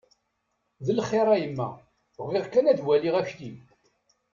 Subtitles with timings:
[0.85, 1.69] D lxir a yemma,
[2.25, 3.51] bɣiɣ kan ad waliɣ Akli.